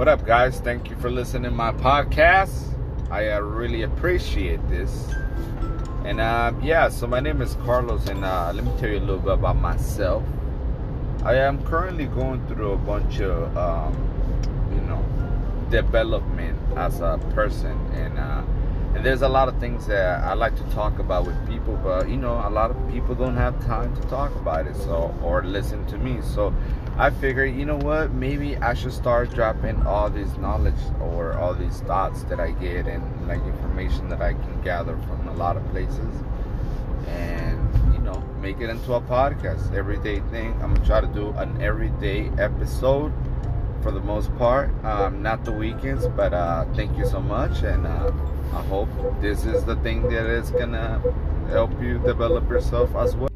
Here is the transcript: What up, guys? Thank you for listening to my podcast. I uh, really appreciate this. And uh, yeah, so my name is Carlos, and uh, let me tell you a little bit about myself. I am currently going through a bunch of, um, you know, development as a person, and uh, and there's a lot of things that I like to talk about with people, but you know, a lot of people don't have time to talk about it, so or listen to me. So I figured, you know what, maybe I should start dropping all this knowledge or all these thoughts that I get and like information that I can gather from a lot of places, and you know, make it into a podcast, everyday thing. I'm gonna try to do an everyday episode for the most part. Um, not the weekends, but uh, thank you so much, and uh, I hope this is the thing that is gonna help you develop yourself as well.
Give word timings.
What 0.00 0.08
up, 0.08 0.24
guys? 0.24 0.58
Thank 0.60 0.88
you 0.88 0.96
for 0.96 1.10
listening 1.10 1.42
to 1.42 1.50
my 1.50 1.72
podcast. 1.72 2.74
I 3.10 3.32
uh, 3.32 3.40
really 3.40 3.82
appreciate 3.82 4.66
this. 4.70 5.06
And 6.06 6.22
uh, 6.22 6.54
yeah, 6.62 6.88
so 6.88 7.06
my 7.06 7.20
name 7.20 7.42
is 7.42 7.54
Carlos, 7.66 8.08
and 8.08 8.24
uh, 8.24 8.50
let 8.54 8.64
me 8.64 8.72
tell 8.78 8.88
you 8.88 8.96
a 8.96 9.00
little 9.00 9.18
bit 9.18 9.34
about 9.34 9.56
myself. 9.56 10.24
I 11.22 11.34
am 11.34 11.62
currently 11.66 12.06
going 12.06 12.46
through 12.46 12.72
a 12.72 12.76
bunch 12.78 13.20
of, 13.20 13.54
um, 13.58 13.92
you 14.72 14.80
know, 14.88 15.04
development 15.68 16.58
as 16.78 17.02
a 17.02 17.20
person, 17.34 17.76
and 17.92 18.18
uh, 18.18 18.42
and 18.94 19.06
there's 19.06 19.22
a 19.22 19.28
lot 19.28 19.48
of 19.48 19.58
things 19.60 19.86
that 19.86 20.24
I 20.24 20.34
like 20.34 20.56
to 20.56 20.64
talk 20.74 20.98
about 20.98 21.24
with 21.24 21.48
people, 21.48 21.78
but 21.82 22.08
you 22.08 22.16
know, 22.16 22.34
a 22.44 22.50
lot 22.50 22.70
of 22.70 22.76
people 22.90 23.14
don't 23.14 23.36
have 23.36 23.64
time 23.64 23.94
to 23.94 24.02
talk 24.08 24.34
about 24.36 24.66
it, 24.66 24.76
so 24.76 25.14
or 25.22 25.44
listen 25.44 25.86
to 25.86 25.98
me. 25.98 26.20
So 26.22 26.52
I 26.98 27.10
figured, 27.10 27.54
you 27.54 27.64
know 27.64 27.76
what, 27.76 28.12
maybe 28.12 28.56
I 28.56 28.74
should 28.74 28.92
start 28.92 29.30
dropping 29.32 29.86
all 29.86 30.10
this 30.10 30.36
knowledge 30.38 30.82
or 31.00 31.34
all 31.38 31.54
these 31.54 31.80
thoughts 31.82 32.24
that 32.24 32.40
I 32.40 32.50
get 32.50 32.86
and 32.86 33.28
like 33.28 33.42
information 33.44 34.08
that 34.08 34.20
I 34.20 34.32
can 34.32 34.60
gather 34.62 34.96
from 34.96 35.28
a 35.28 35.34
lot 35.34 35.56
of 35.56 35.66
places, 35.70 36.14
and 37.06 37.94
you 37.94 38.00
know, 38.00 38.20
make 38.40 38.60
it 38.60 38.70
into 38.70 38.94
a 38.94 39.00
podcast, 39.00 39.72
everyday 39.72 40.18
thing. 40.30 40.52
I'm 40.62 40.74
gonna 40.74 40.84
try 40.84 41.00
to 41.00 41.06
do 41.06 41.28
an 41.38 41.62
everyday 41.62 42.28
episode 42.38 43.12
for 43.82 43.90
the 43.90 44.00
most 44.00 44.34
part. 44.36 44.70
Um, 44.84 45.22
not 45.22 45.44
the 45.44 45.52
weekends, 45.52 46.06
but 46.08 46.32
uh, 46.32 46.64
thank 46.74 46.96
you 46.96 47.06
so 47.06 47.20
much, 47.20 47.62
and 47.62 47.86
uh, 47.86 48.12
I 48.52 48.62
hope 48.62 48.88
this 49.20 49.44
is 49.44 49.64
the 49.64 49.76
thing 49.76 50.02
that 50.04 50.26
is 50.26 50.50
gonna 50.50 51.00
help 51.48 51.70
you 51.80 51.98
develop 51.98 52.48
yourself 52.48 52.94
as 52.96 53.16
well. 53.16 53.30